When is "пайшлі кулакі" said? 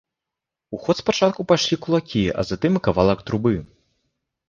1.53-2.25